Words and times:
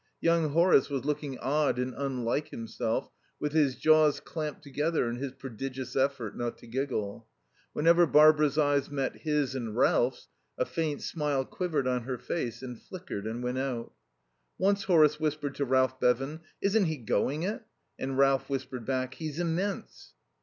Young 0.19 0.49
Horace 0.49 0.89
was 0.89 1.05
looking 1.05 1.37
odd 1.37 1.77
and 1.77 1.93
unlike 1.95 2.47
himself, 2.47 3.11
with 3.39 3.51
his 3.51 3.75
jaws 3.75 4.19
clamped 4.19 4.63
together 4.63 5.07
in 5.07 5.17
his 5.17 5.31
prodigious 5.33 5.95
effort 5.95 6.35
not 6.35 6.57
to 6.57 6.65
giggle. 6.65 7.27
Whenever 7.73 8.07
Barbara's 8.07 8.57
eyes 8.57 8.89
met 8.89 9.17
his 9.17 9.53
and 9.53 9.77
Ralph's, 9.77 10.27
a 10.57 10.65
faint 10.65 11.03
smile 11.03 11.45
quivered 11.45 11.85
on 11.85 12.05
her 12.05 12.17
face 12.17 12.63
and 12.63 12.81
flickered 12.81 13.27
and 13.27 13.43
went 13.43 13.59
out. 13.59 13.93
Once 14.57 14.85
Horace 14.85 15.19
whispered 15.19 15.53
to 15.53 15.65
Ralph 15.65 15.99
Bevan: 15.99 16.39
"Isn't 16.63 16.85
he 16.85 16.97
going 16.97 17.43
it?" 17.43 17.61
And 17.99 18.17
Ralph 18.17 18.49
whispered 18.49 18.85
back: 18.87 19.13
"He's 19.13 19.37
immense." 19.39 20.15